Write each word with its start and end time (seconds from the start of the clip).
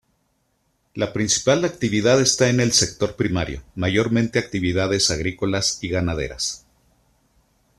La 0.95 1.13
principal 1.13 1.63
actividad 1.63 2.19
está 2.19 2.49
en 2.49 2.59
el 2.59 2.71
sector 2.71 3.15
primario, 3.15 3.61
mayormente 3.75 4.39
actividades 4.39 5.11
agrícolas 5.11 5.77
y 5.83 5.89
ganaderas. 5.89 6.65